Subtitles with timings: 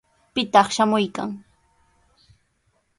[0.33, 1.29] ¿Pitaq shamuykan?